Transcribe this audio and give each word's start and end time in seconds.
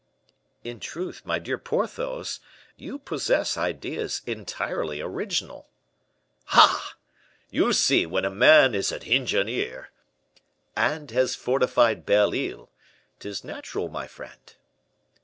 "In 0.63 0.79
truth, 0.79 1.21
my 1.25 1.37
dear 1.37 1.59
Porthos, 1.59 2.39
you 2.75 2.97
possess 2.97 3.55
ideas 3.55 4.23
entirely 4.25 4.99
original." 4.99 5.69
"Ah! 6.53 6.95
you 7.51 7.71
see 7.71 8.07
when 8.07 8.25
a 8.25 8.31
man 8.31 8.73
is 8.73 8.91
an 8.91 9.03
engineer" 9.03 9.91
"And 10.95 11.11
has 11.11 11.35
fortified 11.35 12.03
Belle 12.03 12.33
Isle 12.33 12.71
'tis 13.19 13.43
natural, 13.43 13.89
my 13.89 14.07
friend." 14.07 14.55